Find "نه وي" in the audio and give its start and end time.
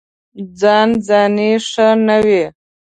2.05-2.43